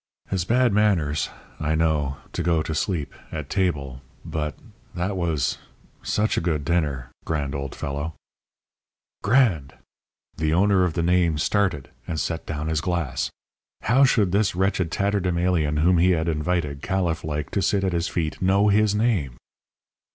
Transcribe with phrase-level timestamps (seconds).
[0.31, 1.29] "It's bad manners
[1.59, 4.57] I know to go to sleep at table but
[4.95, 5.59] that was
[6.01, 8.15] such a good dinner Grande, old fellow."
[9.21, 9.73] Grande!
[10.37, 13.29] The owner of the name started and set down his glass.
[13.81, 18.07] How should this wretched tatterdemalion whom he had invited, Caliph like, to sit at his
[18.07, 19.37] feet know his name?